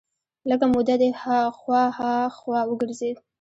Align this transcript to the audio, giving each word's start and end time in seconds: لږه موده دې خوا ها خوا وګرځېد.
لږه 0.49 0.67
موده 0.73 0.95
دې 1.01 1.09
خوا 1.59 1.83
ها 1.97 2.13
خوا 2.37 2.59
وګرځېد. 2.65 3.17